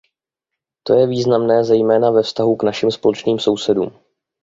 To 0.83 0.93
je 0.93 1.07
významné 1.07 1.63
zejména 1.63 2.11
ve 2.11 2.21
vztahu 2.23 2.55
k 2.55 2.63
našim 2.63 2.91
společným 2.91 3.39
sousedům. 3.39 3.99